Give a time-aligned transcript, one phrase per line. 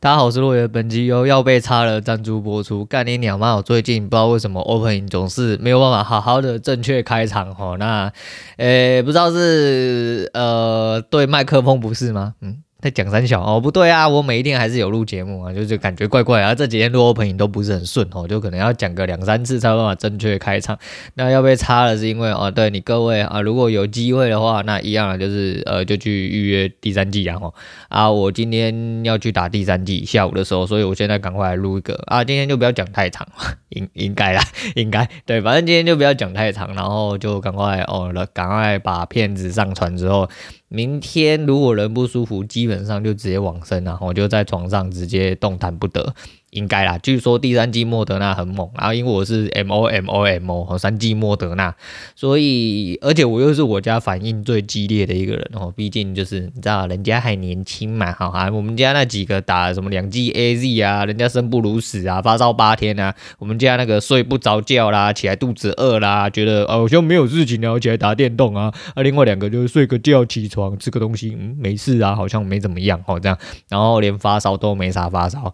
[0.00, 2.84] 大家好，我是洛野，本集由要被插了赞助播出。
[2.84, 3.56] 干你鸟妈！
[3.56, 7.76] 我最近不知道为什么 opening 总是没有办法好好的正确开场齁。
[7.78, 8.12] 那，
[8.58, 12.34] 诶，不知道是呃对麦克风不是吗？
[12.42, 12.62] 嗯。
[12.80, 16.54] 在讲三小哦，不对啊，我每一天还是有录节目啊，就是感觉怪怪啊。
[16.54, 20.78] 这几天录 open 都不是很顺哦，就可能要讲个两三次才有办法正确开场。
[21.14, 27.36] 那要被插了是因为哦，对你各位啊，如果有机会的话，那一样啊就是呃，就去预约第三季啊。
[27.42, 27.52] 哦
[27.88, 32.22] 啊，我今天要去打第三季，下午的时候，所以我现在赶快来录一个啊。
[32.22, 33.26] 今天就不要讲太长，
[33.70, 34.40] 应应该啦，
[34.76, 40.30] 应该对，反正今天就不要讲太长，然后就赶快哦了，赶快把片子上传之后。
[40.68, 46.14] 明天如果人不舒服，基本上就直接往生了，我就在床上直接动弹不得。
[46.50, 51.74] 应该啦，据说第三剂莫德纳很猛，然后因为我是 M O M O M O 和三剂莫德纳，
[52.16, 75.52] 所以而且我又是我家反应最激烈的一个人哦，毕竟就是你知道人家还年轻嘛，好啊，我们家那几个打什么两剂 A Z 啊，人家生不如死啊，发烧八天啊，我们家那个睡不着觉啦，起来肚子饿啦，觉得好像没有事情然后起来打电动啊，啊，另外两个就是睡个觉起床吃个东西，嗯，没事啊，好像没怎么样哦，这样，然后连发烧都没啥发烧。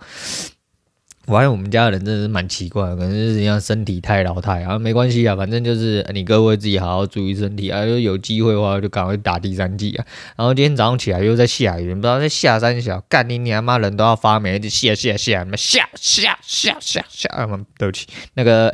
[1.26, 10.04] 我发现我们家的人真的是蛮奇怪，可能是人家身体太老态啊，没关系啊，反正就是你各位自己好好注意身体啊，就有机会的话就赶快打第三剂啊。
[10.36, 17.48] 然后今天早上起来又在下雨，不知道在下三小，干你你他妈人都要发霉，就下下下，下下下下下啊！
[17.78, 18.70] 对不起，那个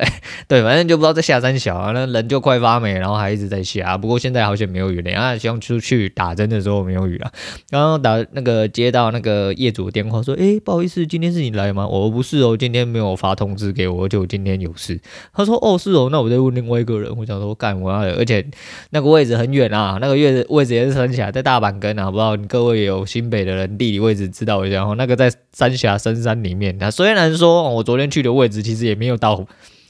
[0.49, 3.97] 对，反正就不知道在下三小啊，那人就快发霉，然后还一直在下。
[3.97, 7.31] 不过现在好像没有雨了啊，希望出去打针的时候没有雨了。
[7.69, 11.87] 刚刚打那个接到那个业主的电话说，哎，不好意思，今天是你来吗？
[11.87, 12.40] 我不是。
[12.41, 14.99] 哦，今天没有发通知给我，而且我今天有事。
[15.33, 18.45] 他说：“哦，是哦，那我再问另外一个人。”我想说：“干我要，而且
[18.91, 24.83] 那个位置很远啊，那个位置位置也是三峡，在大板根啊，不知道各位有新北的人地理位置知道一下。
[24.97, 26.77] 那个在三峡深山里面。
[26.79, 29.45] 那虽然说我昨天去的位置其实也没有到，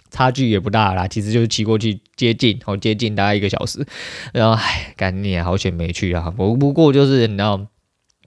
[0.09, 3.85] 差距也不大啦，其实就是骑过去接近，好接近大概一个小时。
[4.33, 6.31] 然后唉，干你也好险没去啊。
[6.35, 7.67] 不不过就是你知道。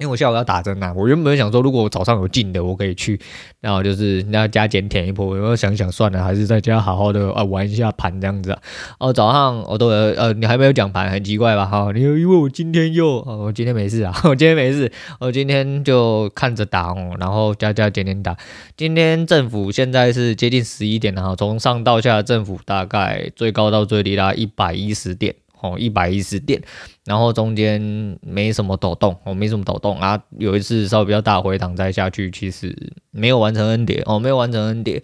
[0.00, 3.20] 因为我下午要打针啊，我原本想说，如果我早上有近的，我可以去，
[3.60, 5.26] 然后就是那加减舔一波。
[5.26, 8.58] 我想想算了，还是在家好好的啊玩一下盘这样子啊。
[8.98, 11.64] 哦，早上我都呃，你还没有讲盘，很奇怪吧？
[11.64, 14.90] 哈，你又因为我今天又，我今天没事啊， 我今天没事，
[15.20, 18.36] 我今天就看着打哦，然后加加减减打。
[18.76, 25.36] 今天政府现在是接近十一点了哈，从上到下政府大概最高到最低啦，一百一十点。
[25.64, 26.60] 哦，一百一十点，
[27.06, 27.80] 然后中间
[28.20, 30.22] 没什么抖动，哦，没什么抖动啊。
[30.38, 32.76] 有一次稍微比较大回档再下去，其实
[33.10, 35.02] 没有完成 N 叠，哦，没有完成 N 叠。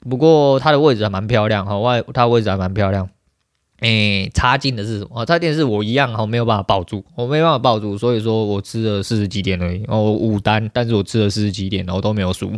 [0.00, 3.08] 不过它的位置还蛮漂亮，哈，外它位置还蛮漂亮。
[3.82, 5.24] 诶，插进的是什么？
[5.24, 12.52] 插进是我一样，哈，没有办法抱住，我没办法抱住，所以说我吃了四十几点而已，哦，五单，但是我吃了四十几点，然后都没有输。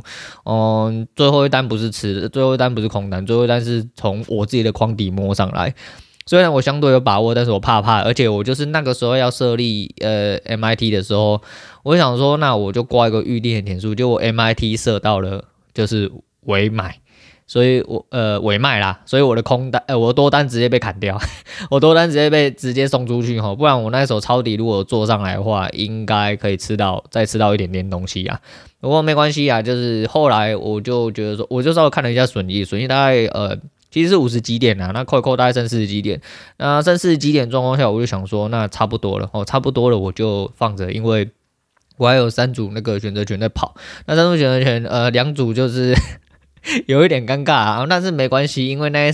[0.45, 5.73] 嗯，最后一单不是吃的，最后一单不是空单，最后一单是从我自己的框底摸上来。
[6.25, 11.43] 虽然我相对有把握，但是我怕怕，而且我就是那个时候要设立呃 MIT 的时候，
[11.83, 15.45] 我想说，那我就挂一个预定的点数，就我 MIT 设到了
[15.75, 16.11] 就是
[16.43, 16.99] 尾买，
[17.47, 21.19] 所以我呃尾卖啦，所以我的空单呃我多单直接被砍掉，
[21.71, 28.41] 我多单直接被直接送出去哈，不然我那时候抄底如果做上来的话，应该可以吃到再吃到一点点东西啊，
[28.81, 33.59] 不过没关系啊，就是后来我就觉得说，我就稍微看了一下损益，损益大概呃。
[33.93, 36.21] 其实是五十几点啊，那扣一扣大概剩四十几点，
[36.57, 41.31] 那剩四十几点状况下，我就想说，那差不多了哦，差不多了，我就放着，因为
[41.99, 43.77] 我还有三组那个选择权在跑，
[44.07, 45.95] 那三组选择权，呃，两组就是
[46.87, 49.13] 有一点尴尬啊，但是没关系，因为那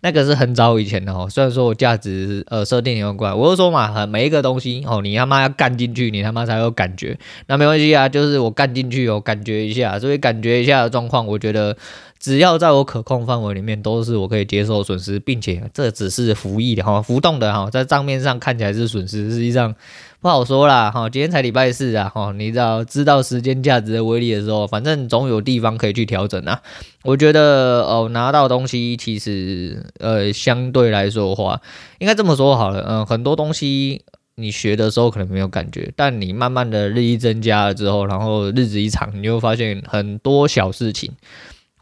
[0.00, 11.76] 那个是很早以前的哦，虽然说我价值呃设定有关，我就说嘛，每一个东西哦，你他妈要干进去，你他妈才有感觉，那没关系啊，就是我干进去有感觉一下，所以感觉一下的状况，我觉得。
[12.22, 19.74] 只要在我可控范围里面，都是我可以接受损失，并且这只是浮溢的哈，浮动的哈，在账面上看起来是损失，实际上
[20.20, 21.08] 不好说啦哈。
[21.08, 26.60] 今天才礼拜四啊哈，你知道知道时间价值的威力的时候，反正总有地方可以去调整啊。
[27.04, 31.62] 我觉得哦，拿到东西其实呃相对来说的话，
[32.00, 41.10] 应该这么说好了，嗯，很多东西你学的时候可能没有感觉，但你慢慢的日益增加了之后，然后日子一长，你就会发现很多小事情。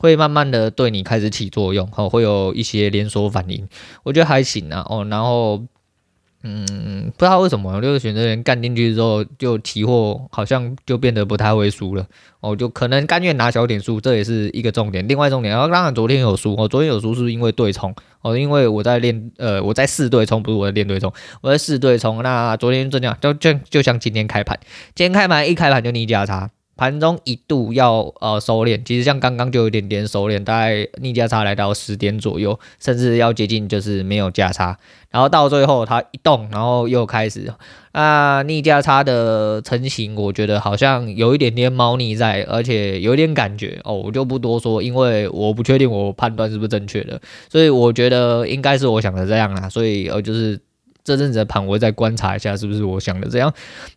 [0.01, 3.67] 会慢慢的对你开始起作用，哦，会有一些连锁反应，
[4.05, 5.61] 我觉得还行啊，哦，然后，
[6.51, 12.07] 嗯，不知道为什么，就是选择人干进去之后，就期货好像就变得不太会输了，
[12.41, 15.07] 哦，就可能甘愿拿小点数，这也是一个重点。
[15.07, 21.13] 另外重点，然后当然昨天有输，哦，昨天有输是因为对冲，哦，因为我在练，呃，我在试对冲，不是我在练对冲，
[21.43, 22.23] 我在试对冲。
[22.23, 24.59] 那昨天就这样，就就就像今天开盘，
[24.95, 26.49] 今天开盘一开盘就逆价差。
[26.79, 34.79] 盘中一度要呃收敛，其实像刚刚就有点点收敛，大概逆价差来到十点左右，甚至要接近就是没有价差，
[35.11, 37.53] 然后到最后它一动，然后又开始
[37.91, 47.21] 啊逆价差的成型，我觉得好像有一点点猫腻在，而且有点感觉哦，我就不多说，因为我不确定我判断是不是正确的，
[47.51, 50.59] 所以我觉得应该是我想的这样啦，所以呃就是。
[51.09, 53.51] 这阵子的盘，我会再观察一下是不是我想的这样。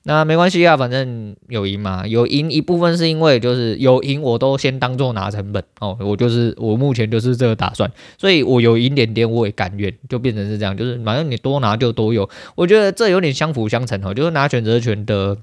[0.04, 5.98] 那没关系啊，反正有赢嘛，有赢一部分是因为就是有赢，我都先当做拿成本哦。
[6.00, 12.30] 我就是我目前就是这个打算，所以我有赢点点我也甘愿，就变成是这样，就是反正你多拿就多有。
[12.56, 15.38] 我觉得这有点相辅相成哦，就是拿选择权的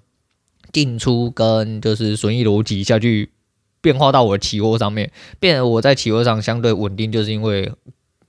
[0.72, 3.28] 进出跟就是损益逻辑下去
[3.80, 7.70] 变化到我的期货上面，变得我在期货上相对稳定，就是因为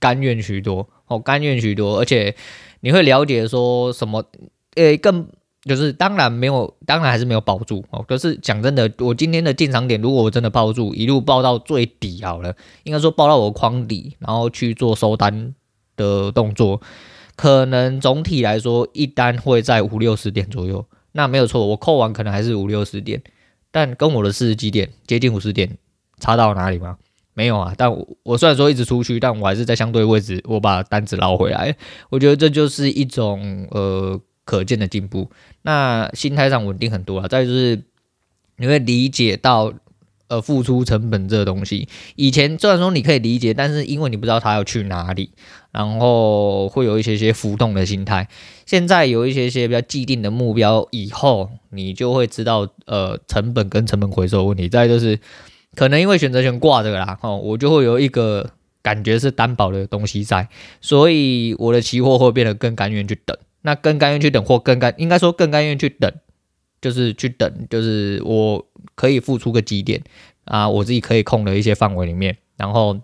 [0.00, 2.34] 甘愿许多哦，甘愿许多，而且。
[2.82, 4.24] 你会了解说什么？
[4.74, 5.28] 呃，更
[5.64, 8.02] 就是当然没有，当然还是没有抱住哦。
[8.08, 15.54] 可是讲真的，我今天的进场点，如果我真的抱住，一路抱到最底好了，应该说抱到我框底，然后去做收单
[15.94, 16.80] 的动作，
[17.36, 20.86] 可能总体来说一单会在五六十点左右。
[21.12, 23.22] 那没有错，我扣完可能还是五六十点，
[23.70, 25.76] 但跟我的四十几点接近五十点，
[26.18, 26.96] 差到哪里吗？
[27.32, 31.74] 没有啊，但我我虽然说一直出去，但我还是在相对位置，我把单子捞回来。
[32.10, 35.30] 我觉得这就是一种呃可见的进步。
[35.62, 37.28] 那心态上稳定很多啊。
[37.28, 37.80] 再就是
[38.56, 39.72] 你会理解到
[40.26, 41.88] 呃付出成本这个东西。
[42.16, 45.30] 以前虽然说你可以理解，但是因为你不知道它要去哪里，
[45.70, 48.28] 然后会有一些些浮动的心态。
[48.66, 54.68] 现在有一些些比较既定的目标，以后你就会知道呃成本跟成本回收问题。
[54.68, 55.18] 再就是。
[55.76, 58.50] 可能因为选择权挂着啦，哦，我就会有一个
[58.82, 60.48] 感觉是担保的东西在，
[60.80, 63.36] 所以我的期货会变得更甘愿去等。
[63.62, 66.12] 那更甘愿去等，或更甘应该说更甘愿去等，
[66.80, 70.02] 就是去等，就是我可以付出个几点
[70.44, 72.98] 啊，我自己可以控的一些范围里面，然后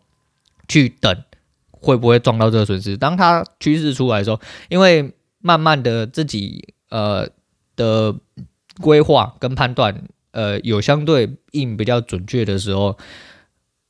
[0.66, 1.22] 去等
[1.70, 2.96] 会不会撞到这个损失。
[2.96, 7.28] 当它趋势出来的时候，因为慢慢的自己呃
[7.76, 8.16] 的
[8.80, 10.08] 规划跟判断。
[10.36, 12.94] 呃，有相对应比较准确的时候，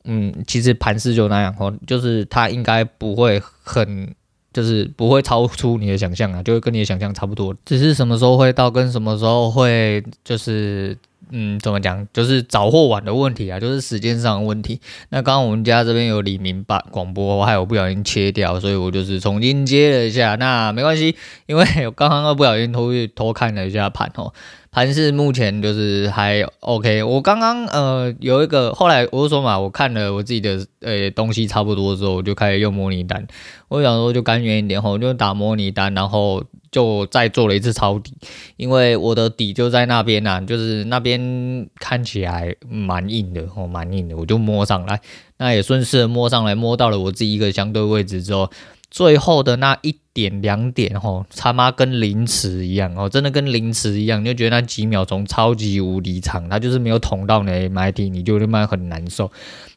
[0.05, 4.15] 嗯，其实盘势就那样哦，就是它应该不会很，
[4.53, 10.97] 就是不会超出你的想象啊，就会跟你的想象差不多，只是什么时候会到，跟什么时候会就是。
[11.33, 12.07] 嗯，怎么讲？
[12.13, 14.81] 就是早或晚 的问题啊，就是时间上的问题。
[15.09, 20.37] 那刚刚我们家这边有李明把广播，害我不小心切掉，所以我就是重新接了一下。
[20.37, 21.17] 那没关系，
[21.47, 24.33] 因为我刚刚又不小心偷去偷看了一下盘哦，
[24.77, 27.03] 盘势目前就是还 OK。
[27.03, 33.27] 我刚刚呃有一个，后来我就说嘛，我看了我自己的呃、欸、东西差不多之后，我就开始用模拟单。
[33.69, 36.45] 我想说就甘愿一点吼，就打模拟单，然后。
[36.73, 38.13] 就再做了一次抄底，
[38.59, 45.01] 因为我的底就在那边呐、啊，就是那边看起来蛮硬的哦，蛮硬的，我就摸上来，
[45.39, 48.51] 那也顺势摸上来，摸到了我自己一个相对位置之后，
[48.97, 59.31] 最后的那一点两点吼，他妈跟凌迟一样哦，真的跟凌迟一样，你就觉得那几秒钟超级无敌长，它就是没有捅到你的 MACD，你就他妈很难受。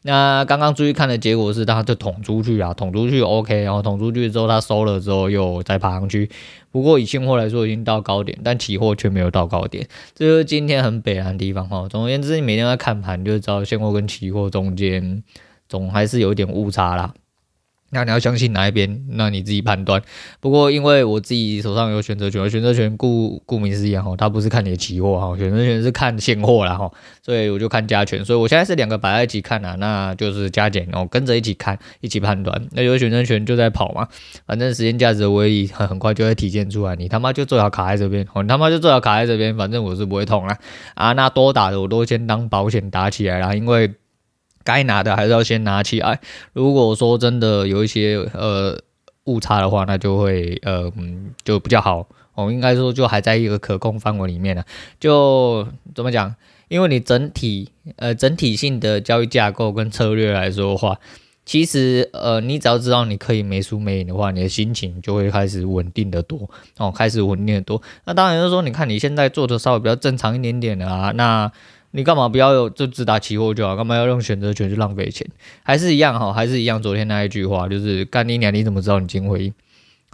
[0.04, 6.30] 那刚刚注意看的结果是，它就捅出去啊，捅出去 OK，然后捅出去之后，它收了之后又再爬上去。
[6.72, 9.86] 不过以现货来说，已经到高点，但期货却没有到高点，
[10.16, 11.86] 这就是今天很北烂的地方哈。
[11.90, 15.22] 总而言之，你每天在看盘，就知道现货跟期货中间
[15.68, 17.14] 总还是有一点误差啦。
[17.92, 19.06] 那你要相信哪一边？
[19.10, 20.02] 那你自己判断。
[20.40, 26.92] 不过因为我自己手上有选择权，选择权顾顾名思义哈，它不是看你的期货哈，选择权是看现货啦哈，
[27.24, 28.24] 所以我就看加权。
[28.24, 32.68] 所以我现在是两个摆在一起看啊，那就是加减哦，跟着一起看，一起判断。
[32.72, 34.08] 那有选择权就在跑嘛，
[34.46, 36.96] 反正时间价值的威力很很快就会体现出来。
[36.96, 40.58] 你他妈就最好卡在这边，哦，你他妈就最好卡在这边，反正我是不会痛啦。
[40.94, 43.92] 啊，那多打的我都先当保险打起来啦，因为。
[44.64, 46.20] 该拿的还是要先拿起来。
[46.54, 48.80] 如果说真的有一些呃
[49.26, 52.08] 误差的话，那就会呃嗯就比较好。
[52.36, 54.64] 我、哦、应该说就还在一个可控范围里面呢。
[55.00, 56.34] 就怎么讲？
[56.70, 60.98] 因为你整体呃整体性的交易架构跟策略来说的话，
[61.46, 67.82] 其实呃你只要知道你可以没输没赢的话，你的心情就会开始稳定的多哦，开始稳定的多。
[68.06, 71.52] 那当然就是说，你看你现在做的稍微比较正常一点点的啊，那。
[71.92, 73.76] 你干嘛不要有就只打期货就好？
[73.76, 75.28] 干嘛要用选择权去浪费钱？
[75.64, 76.82] 还是一样哈，还是一样。
[76.82, 78.54] 昨天那一句话就是干你娘！
[78.54, 79.54] 你怎么知道你今天会赢？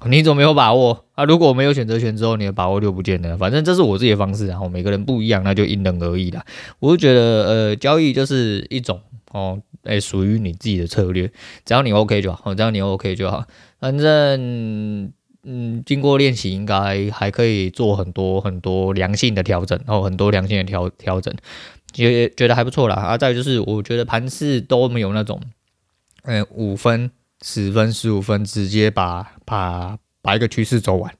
[0.08, 1.25] 你怎么没有把握啊？
[1.25, 3.38] 如果没有选择权之后，你的把握就不见了。
[3.38, 6.46] 反正这是我自己的方式，然后每个人不一样，那就因人而异啦。
[6.79, 9.01] 我就觉得呃，交易就是一种
[9.32, 11.29] 哦，哎，属于你自己的策略，
[11.65, 13.44] 只要你 OK 就好，只要你 OK 就好。
[13.79, 15.12] 反正。
[15.45, 21.33] 嗯，经过练习，应该还可以做很多很多良性的调整，然后很多良性的调调整。
[21.95, 22.95] 也觉得还不错啦。
[22.95, 25.39] 啊，再就是我觉得盘势都没有那种，
[26.23, 27.11] 嗯，五分、
[27.41, 31.13] 十分、十五分直接把把把一个趋势走完。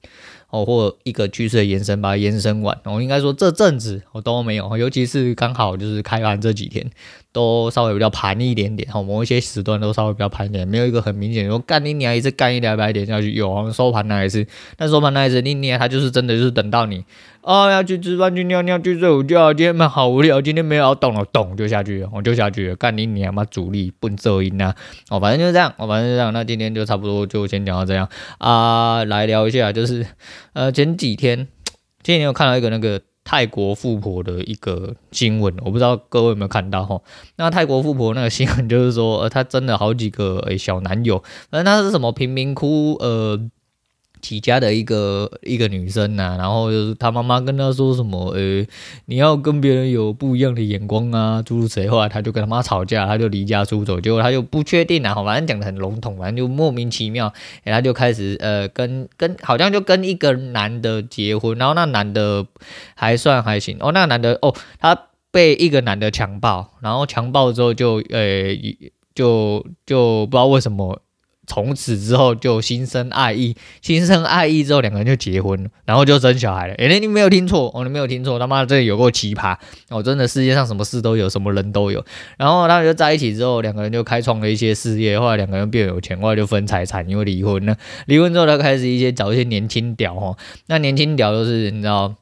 [0.48, 2.78] 哦，或一个趋势的延伸，把它延伸完。
[2.84, 6.88] 我、应该说这阵子我都没有，尤其是刚好就是开盘这几天，
[7.36, 8.88] 都稍微比较盘一点点。
[8.94, 14.46] 哦，某一些时段都稍微比较盘一点，没有一个很明显说干你娘一次干一两百点下去，有收盘那一次，
[14.78, 17.04] 但收盘那一次你娘他就是真的就是等到你。
[17.42, 19.54] 哦，要去吃饭，去尿尿，去睡午觉。
[19.54, 22.74] 今天蛮好无聊，今天没有要动了，动就下去，我就下去。
[22.74, 24.74] 干你娘妈主力笨噪音啊！
[25.10, 26.32] 哦，反正就是这样，哦，反正就这样。
[26.32, 29.04] 那今天就差不多就先讲到这样啊。
[29.04, 30.04] 来聊一下，就是
[30.54, 31.36] 呃前几天，
[32.02, 37.02] 前几天有看到一个那个泰国富婆的一个新闻，我不知道各位有没有看到哈。
[37.34, 41.18] 那泰国富婆那个新闻就是说，呃，她真的好几个诶小男友，
[41.50, 43.50] 反正她是什么贫民窟呃。
[44.26, 48.66] 起家的一个一个女生呐、啊，然后就是她妈妈跟她说什么，呃、
[49.04, 51.86] 你要跟别人有不一样的眼光啊，诸如此类。
[51.86, 62.44] 后来她就跟她妈吵架，她就离家出走，结果她就不确定啊，反正讲得很笼统，反正就莫名其妙，然、欸、后就开始呃跟跟好像就跟一个男的结婚，然后那男的
[62.96, 64.98] 还算还行哦，那个男的哦，他
[65.30, 68.56] 被一个男的强暴，然后强暴之后就呃、
[69.14, 71.00] 就就不知道为什么。
[71.46, 76.74] 从此之后就心生爱意，心生爱意之后两个人就结婚了，然后就生小孩了。
[76.74, 79.56] 哎，你没有听错哦，你没有听错，他妈这有够奇葩
[79.88, 80.02] 哦！
[80.02, 82.04] 真的世界上什么事都有，什么人都有。
[82.36, 87.76] 然后他们就在一起之后，两个人就开创了一些事业，后来两个人变有钱，后来就分财产，因为离婚了。
[88.06, 90.36] 离婚之后，他开始一些找一些年轻屌哦，
[90.66, 92.14] 那年轻屌就是你知道。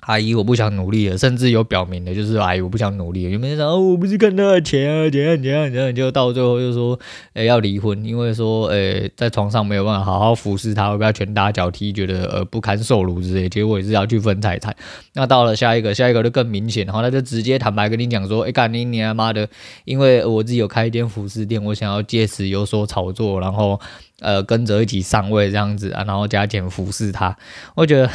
[0.00, 3.30] 阿姨，我不想努力了，甚至有表明的，就是阿姨，我不想努力了。
[3.30, 6.98] 有没有人，哦，我不是看他的钱啊，怎样怎样怎样，就到最后就说，
[7.34, 14.74] 哎，要离婚，因为说，哎，在床上没有办法好好服侍他，会被他拳打脚踢，觉得呃不堪受辱之类，结果也是要去分财产。
[15.14, 19.48] 那到了下一个，下一个就更明显，然后他就直接坦白跟你讲说，哎，干你你他妈的，
[19.84, 23.78] 因为我自己有开一间服饰店，我想要借此有所炒作，然后
[24.20, 27.36] 呃跟着一起上位这样子啊，然后加减服侍他，
[27.74, 28.10] 我觉得。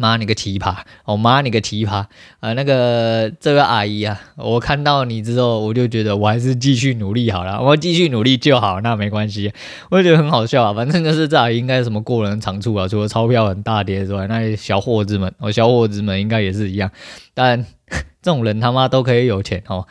[0.00, 0.74] 妈你个奇葩！
[1.04, 2.06] 哦妈你个奇葩！
[2.40, 9.52] 呃，那个这位阿姨啊，我看到你之后，我就觉得我还是继续努力好了，我继续努力就好，那没关系。
[9.90, 16.90] 我就觉得很好笑啊，反正就是这阿姨应该什么过人长处啊，除了钞票很大叠之外，那些小伙子们，哦小伙子们应该也是一样。
[17.34, 17.66] 但
[18.22, 19.86] 这种人他妈都可以有钱哦。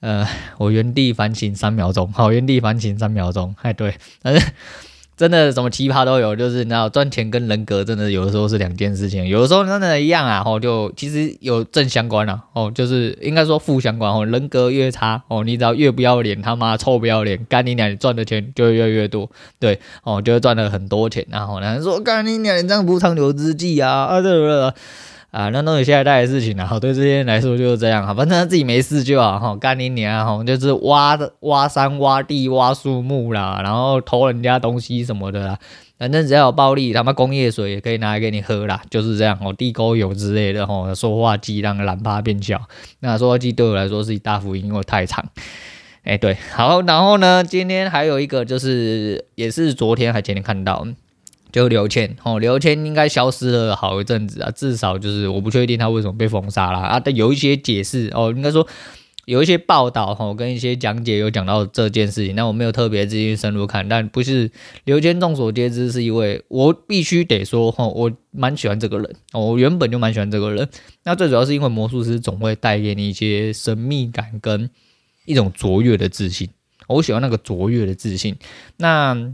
[0.00, 0.26] 呃，
[0.56, 3.54] 我原地反省三秒钟，好，原地反省三秒钟。
[3.60, 4.46] 哎，对，但是。
[5.16, 24.72] 真的什么奇葩都有，就是你知道赚钱跟人格真的有的时候是两件事情，有的时候真的一样啊，哦，就其实有正相关啊，哦，就是应该说负相关哦，人格越差哦，你只要越不要脸，他妈臭不要脸，干你娘，你赚的钱就会越越多，对，哦，就会赚了很多钱，然后呢说干你娘，你这样不长久之计啊，啊对不对？
[25.36, 35.58] 啊，那都是下一代的事情了，好，对这些人来说就是这样，哈，反正他自己没事就好，哈，干你娘，哈，就是挖的挖山挖地挖树木啦，然后偷人家东西什么的啦，
[35.98, 42.58] 反正只要有暴力，他妈工业水也可以拿来给你喝啦，就是这样，哦，地沟油之类的，哦，塑化剂让蓝趴变小，
[43.00, 45.22] 那塑化剂对我来说是一大福音，因为太长，
[46.04, 50.86] 哎、对，好，然后呢，今天还有一个就是也是昨天还前天看到。
[51.52, 57.00] 就刘谦哦，刘谦应该消失了好一阵子啊，至少就是我不确定他为什么被封杀了啊。
[57.00, 58.66] 但有一些解释哦，应该说
[59.24, 63.88] 有一些报道哈，跟一些讲解有讲到这件事情，那我没有特别继续深入看。
[63.88, 64.50] 但不是
[64.84, 70.68] 刘谦，众所皆知是一位，我必须得说哈，我蛮喜欢这个人哦，我原本就蛮喜欢这个人。
[71.04, 74.70] 那最主要是因为魔术师总会带给你一些神秘感跟
[75.24, 76.48] 一种卓越的自信，
[76.86, 78.36] 我喜欢那个卓越的自信。
[78.76, 79.32] 那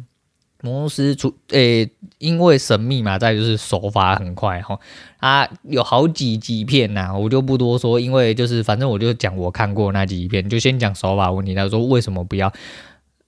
[0.65, 4.79] 魔术师出诶、因为神秘嘛，再就是手法很快哈，
[5.19, 11.53] 啊，有好几集片呐，我就不多说，因为就是反正我就讲我看过那几片，就先讲手法问题。
[11.53, 12.53] 他说为什么不要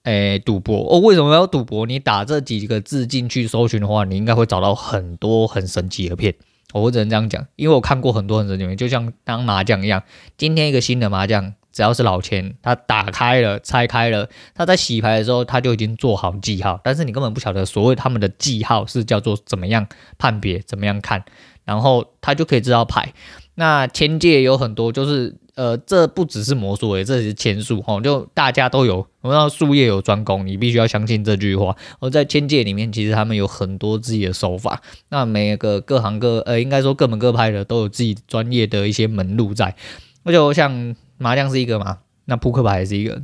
[0.03, 0.99] 诶赌博哦？
[1.01, 1.85] 为什么要赌博？
[1.85, 6.33] 你打这几个字进去搜寻的话，你应该会找到很多很神奇的片。
[6.73, 10.01] 我只能这样讲，因为我看过很多很神奇的片，就像当麻将一样，
[10.37, 11.53] 今天一个新的麻将。
[11.75, 19.85] 只要是老千，他打开了、拆开了，他在洗牌的时候他就已经做好记号，但是你根本不晓得所谓他们的记号是叫做怎么样
[20.17, 21.21] 判别、怎么样看，
[21.65, 23.13] 然后他就可以知道牌。
[23.55, 31.75] 那签界有很多，就是呃，这不只是魔术诶，这是签术哦，就大家都有，我知道术业有专攻，你必须要相信这句话。
[31.99, 39.75] 而在签界里面，其实他们有很多自己的手法，那每个各行各呃，应该说各门各派的都有自己专业的一些门路在，
[40.23, 40.95] 而且我想。
[41.17, 43.21] 麻将是一个嘛，那扑克牌也是一个。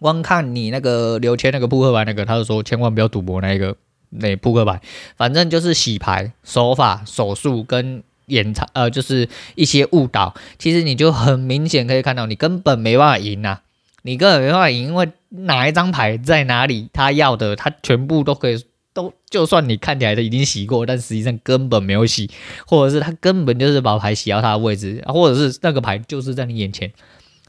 [0.00, 3.76] 光看你那个刘谦那个扑克牌那个，他就说千万不要赌博那一个
[4.08, 4.80] 那扑克牌，
[5.14, 13.60] 反正就是洗牌手法手速跟演唱呃，就是一些误导，其实你就很明显可以看到，你根本没办法赢啊，
[14.02, 22.30] 你根本没办法赢，因为哪一张牌在哪里，他要的他全部都可以都，就算你看起来都已经洗过，但实际上根本没有洗，
[22.66, 26.90] 或者是他根本就是把牌洗到他的位置，或者是那个牌就是在你眼前。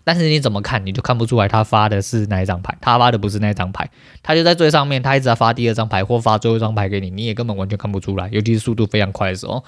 [0.03, 3.89] 但是你怎么看，你就看不出来他发的是哪一张牌，他发的不是那张牌，
[4.23, 9.63] 他就在最上面，他一直在发第二张牌或发最后一张牌给你，你也根本完全看不出来，尤其是速度非常快的时候。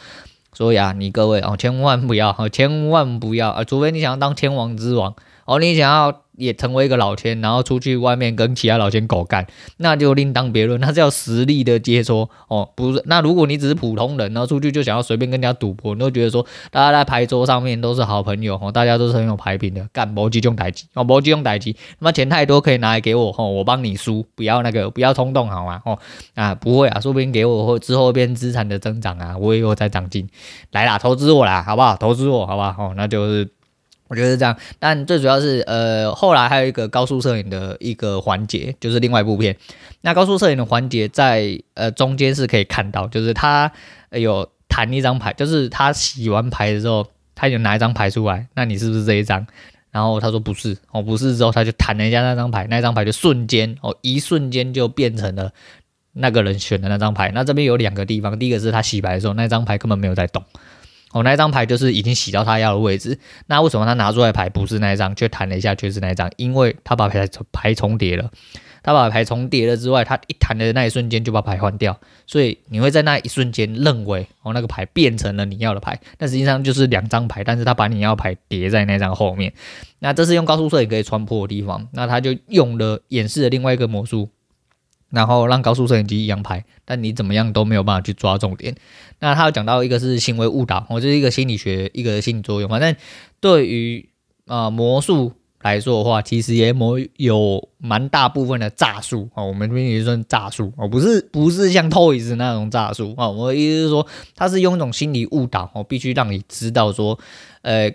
[0.56, 6.22] 所以啊，你各位哦，千万不要哦，千万不要啊，除非你想要当天王之王哦，你想要。
[6.36, 9.46] 也成为一个老千，然后出去外面跟其他老千狗干，
[9.78, 10.82] 那就另当别论。
[10.82, 13.04] 那是要实力的接收哦，不是。
[13.06, 25.84] 那如果你只是普通人，然后出去就想要随便跟人家赌博，你都觉得说大家在牌桌上面都是好朋友哦，大家都是很有牌品的，干搏击中台机哦，搏击中台机，那么钱太多可以拿来给我哦，我帮你输，不要那个不要冲动好吗？
[25.86, 26.00] 哦
[26.34, 30.28] 啊，不会啊，说不定给我或之后变资产的增长啊，我也有在长进，
[30.72, 31.96] 来啦，投资我啦，好不好？
[31.96, 32.86] 投资我，好不好？
[32.86, 33.48] 哦，那就是。
[34.14, 39.58] 我觉得是这样，但最主要是，呃，后来还有一个高速摄影的一个环节，就是另外一部片。
[40.02, 43.72] 那高速摄影的环节在呃中间是可以看到，就是他
[44.12, 49.48] 有弹一张牌，就是他洗完牌的时候，他有拿一张牌出来，那你是不是这一张？
[49.90, 55.52] 然后他说不是，哦不是之后，他就弹了一下那张牌，那张牌就瞬间哦一瞬间就变成了
[56.12, 57.32] 那个人选的那张牌。
[57.34, 60.44] 那这边有两个地方，第一个是他洗牌的时候，那张牌根本没有在动。
[61.14, 63.18] 哦，那一张牌就是已经洗到他要的位置。
[63.48, 66.30] 那为什么他拿出来牌不是那一张，却弹了一下却是那一张？
[66.36, 68.30] 因为他把牌牌重叠了。
[68.86, 71.98] 他把牌重叠了之外，他一弹的那一瞬间就把牌换掉。
[72.28, 79.54] 所以你会在那一瞬间认为哦，那个牌变成了你要的牌，但实际上就是两张牌，但是他把你要牌叠在那张后面。
[80.00, 81.88] 那这是用高速摄影可以穿破的地方。
[81.94, 84.30] 那他就用了演示了另外一个魔术。
[85.14, 88.76] 然后让高速摄影机一样拍，但你怎么样都没有办法去抓重点。
[89.20, 92.70] 那他有讲到一个是行为误导，我就是一个心理学一个心理作用。
[92.70, 92.96] 反正
[93.40, 94.10] 对于
[94.48, 103.30] 啊、魔术来说的话，其实也魔有蛮大部分的诈术啊，我们这边也算诈术哦，不是不是像 Toys 那种诈术啊。
[103.30, 107.18] 我的意思是说，他是用一种心理误导哦，必须让你知道说，
[107.62, 107.90] 呃，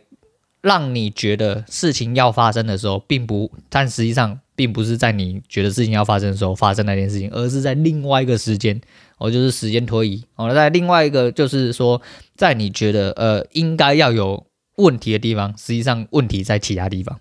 [0.61, 4.41] 让你觉得事情要发生的时候，并不，但实际上。
[4.59, 8.81] 并不是在你觉得事情要发生的时候发生那件事情，而是在另外一个时间，
[9.19, 12.03] 哦，就是时间推移，哦，在另外一个就是说，
[12.35, 14.45] 在你觉得呃应该要有
[14.75, 17.21] 问题的地方，实际上问题在其他地方，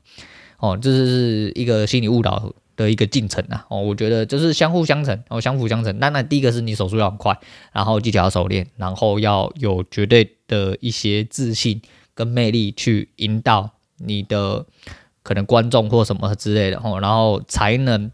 [0.57, 5.95] 哦，这是一个心理误导的一个进程啊，哦，我觉得就是相互相成，哦，相辅相成。
[5.99, 7.37] 那那，第一个是你手速要很快，
[7.71, 11.79] 然后技巧要熟练，然后要有绝对的一些自信
[12.17, 14.65] 跟魅力去引导你的。
[15.27, 18.09] 可能观众或什么之类的吼，然后才能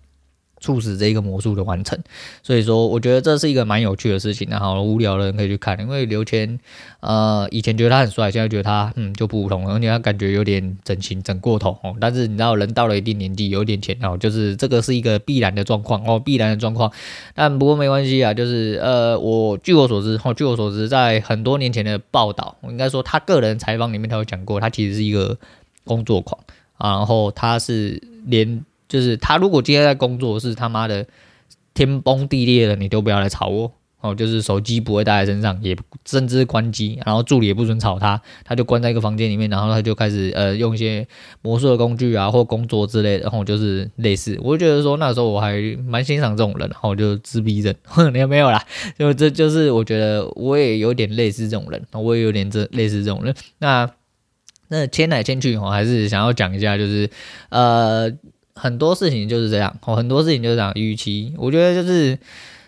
[0.63, 1.99] 促使这一个魔术的完成。
[2.41, 4.47] 所以说，我觉得这是一个蛮有趣的事情。
[4.49, 6.57] 然后无聊的人可以去看，因为刘谦，
[7.01, 11.93] 呃，以前觉得他很帅，现在觉得他嗯就普通，而且他感觉有点整形整过头哦。
[11.99, 16.89] 但是你知道，人到了一定年纪，有点钱哦，就是这个是一个必然的状况哦，必然的状况。
[17.33, 25.37] 但不过没关系啊，就是呃，我据我所知哦，据我所知，在很多年前的报道，我应该说他个人采访里面他有讲过，他其实是一个
[25.83, 26.39] 工作狂
[26.77, 26.91] 啊。
[26.91, 31.05] 然后他是连，就是他如果今天在工作是他妈的
[31.73, 34.13] 天崩地裂了，你都不要来吵我哦。
[34.13, 41.07] 就是手机不会带在身上，也甚至关机，然后助理也不准吵他，他就关在一个房间里面，然后他就开始呃用一些
[41.41, 44.37] 魔术的工具啊或工作之类的，然后就是类似。
[44.43, 47.73] 我就觉得说那时候我还蛮欣赏这种人，然后就自闭症，
[48.13, 48.63] 你 没有啦？
[48.99, 53.33] 就这就是我觉得我也有点类似这种人，我也有点这类似这种人。
[53.59, 53.89] 那。
[54.69, 57.07] 那迁来迁去，我还是想要讲一下，就是
[57.49, 58.09] 呃，
[58.55, 60.71] 很多事情就是这样，哦，很多事情就是这样。
[60.75, 62.17] 与其我觉得就是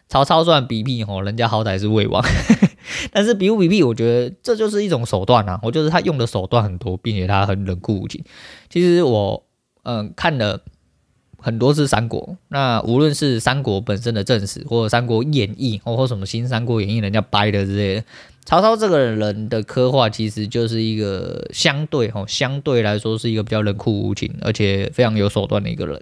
[0.08, 2.24] 曹操算比比，哦，人家好歹是魏王，
[3.12, 5.60] 但是比不比比，我觉得这就是一种手段啊。
[5.63, 8.24] 我就是他用的手段很多，并且他很冷酷无情。
[8.69, 9.43] 其实我
[9.88, 10.62] 嗯、看了
[11.38, 18.04] 很多次三国，那无论是三国本身的正史，或者三国演义，或或什么新三国演义人家掰的之类的。
[18.45, 25.99] 曹操这个人的刻画其实就是一个相对哈，相对来说是一个比较冷酷无情，而且非常有手段的一个人。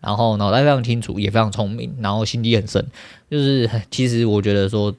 [0.00, 2.84] 然后脑袋非常清楚，也非常聪明，然后心机很深。
[3.30, 4.92] 就是其实我觉得说，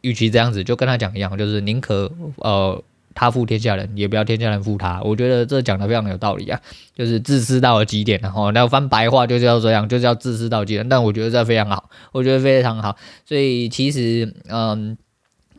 [0.00, 2.82] 与其这样子，就跟他讲一样，就是宁可呃
[3.14, 5.00] 他负天下人，也不要天下人负他。
[5.02, 6.60] 我觉得这讲的非常有道理啊，
[6.94, 8.18] 就是自私到了极点。
[8.20, 10.88] 然后那翻白话就是要这样，就是要自私到极点。
[10.88, 12.96] 但我觉得这非常好，我觉得非常好。
[13.24, 14.98] 所以其实嗯。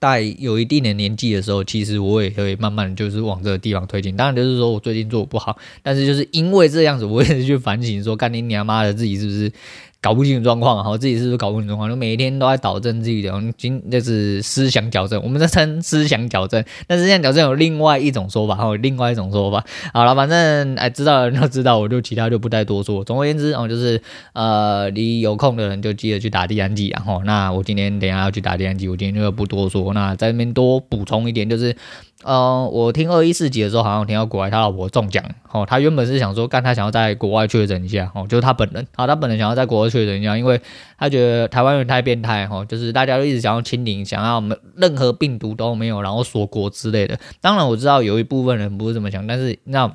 [0.02, 4.18] 在有一定的年纪的时候，其实我也会慢慢就是往这个地方推进。
[4.18, 9.52] 当然，就是说我最近做不好，但是就是因为这样子，我也是去反省说，干你娘妈的自己是不是
[10.02, 11.88] 搞不清楚状况，好，自己是不是搞不清楚状况？
[11.88, 19.64] 就每一天都在导正自己的，今就是思想矫正，我们在称思想矫正，但思想矫正有另外一种说法，还有另外一种说法。
[19.94, 23.04] 好了，反正哎，知道的人都知道，我就其他就不再多说。
[23.04, 24.02] 总而言之，哦，就是
[24.34, 29.94] 呃，你有空的人就记得去打第三剂，然后那我今天等下要去打第三剂，我今天就不多说。
[29.94, 31.76] 那在那边多补充一点，就是。
[32.24, 40.60] 呃，我听二一四集的时候，好像听到国外他老婆中奖，哦，他原本是想说，干他想要在国外确诊一下，哦，就是他本人，好，他本人想要在国外确诊一样，因为
[40.98, 47.20] 他觉得台湾人太变态，哈，就是大家都一直想要清零，想要我们任何病毒都没有，然后锁国之类的。
[47.40, 49.94] 当然我知道有一部分人不是这么想，但是那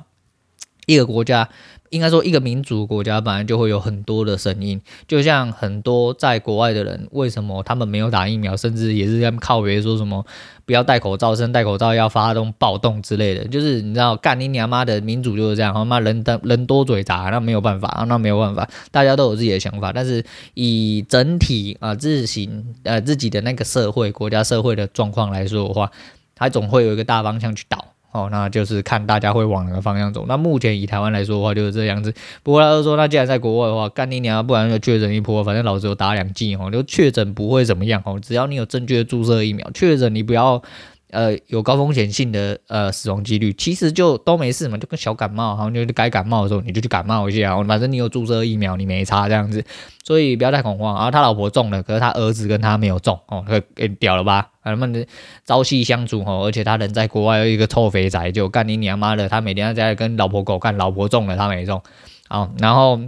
[0.87, 1.47] 一个国家。
[1.89, 10.25] 应该说，一个民主国家本来就会有很多的声音，就像很多在国外的人，为什么他们没有打疫苗，甚至也是在靠别说什么
[10.65, 20.21] 不要戴口罩，甚至戴口罩要发动暴动之类的，就是你知道，干你娘妈的民主就是这样，他妈人的人多嘴杂，那没有办法，那没有办法，大家都有自己的想法，但是
[20.55, 25.89] 以整体啊自行呃自己的那个社会国家社会的状况来说的话，
[26.35, 27.86] 它总会有一个大方向去导。
[28.17, 30.25] 哦，那就是看大家会往哪个方向走。
[30.27, 32.11] 那目前以台湾来说的话，就是这样子。
[32.41, 38.19] 不过他就说，那既然在国外的话，干你娘，不然就确诊一波，反正老子有打两剂哦，就确诊不会怎么样哦。
[38.19, 40.61] 只要你有正确的注射疫苗，确诊你不要。
[41.09, 49.63] 呃，有高风险性的呃死亡几率，其实就都没事嘛，就跟小感冒，好像就该感冒的时候你就去感冒一下，反正你有注射疫苗，你没差这样子，
[50.03, 50.95] 所以不要太恐慌。
[50.95, 54.49] 然后他老婆中了，可是他儿子跟他没有中哦，给给屌了吧？
[54.61, 55.07] 他们
[55.45, 61.81] 朝夕相处哦，而且他人在国外有一个臭肥宅，就干你娘妈的，他每天在家跟老婆狗干，老婆中了他没中，
[62.27, 62.99] 好，然后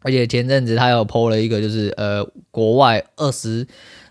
[0.00, 3.66] 而且前阵子他又 po 了一个，就是呃国外二十。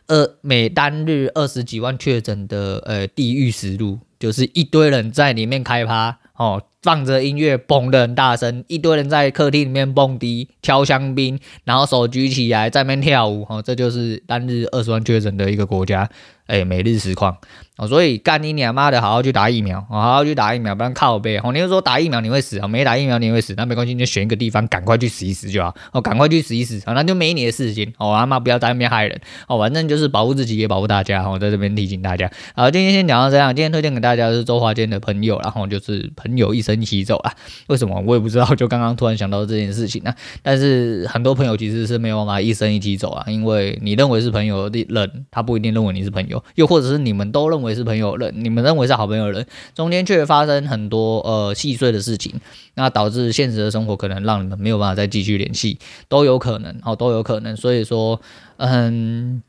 [0.08, 16.10] 二每单日二十几万确诊的呃地狱实录，就是一堆人在里面开趴哦，放着音乐蹦得很大声，一堆人在客厅里面蹦迪、挑香槟，然后手举起来在那边跳舞哦，这就是单日二十万确诊的一个国家。
[16.46, 17.38] 哎，每日实况
[17.78, 21.54] 哦，所以干你娘妈的，好好去打疫苗，好好去打疫苗，不然靠背哦。
[21.54, 22.68] 你就说打疫苗你会死啊？
[22.68, 28.12] 没打疫苗你会死，那没关系，你就选一个地方赶快去死一死就好哦，赶快去死一死啊，那就没你的事情哦。
[28.12, 32.30] 阿妈不要在那边害人哦，反正就是保护自己也保护大家哦，在这边提醒大家。
[32.56, 37.34] 好，今天先讲到这样，今天推荐给大家是周华健的朋友，然后就是朋友一生一起走啊。
[37.68, 46.84] 为什么我也不知道，就刚刚突然想到这件事情呢、但是很多朋友其实是没有办法一生一起走啊，因为你认为是朋友的人，他不一定认为你是朋友，又或者。
[46.84, 52.40] 是你们都认为是朋友的人，你们认为是好朋友的人，中间却发生很多呃细碎的事情，
[52.76, 57.56] 那导致现实的生活可能让你们没有办法再继续联系，都有可能哦，都有可能。
[57.56, 58.22] 所以说，
[58.58, 59.42] 嗯，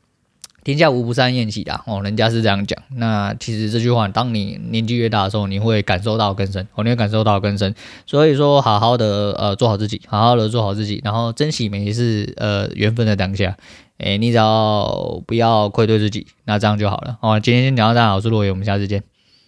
[0.65, 2.81] 天下无不散宴席的哦，人家是这样讲。
[2.95, 7.75] 那其实这句话，当你年纪越大的时候，你会感受到更深，哦，你会感受到更深。
[8.07, 13.55] 所以说，好好的呃做好自己，好好的做好自己，然后珍惜每一次呃缘分的当下。
[13.99, 17.19] 诶，你只要不要愧对自己，那这样就好了。
[17.21, 19.03] 好，今天先聊到这，我是洛伟，我们下次见。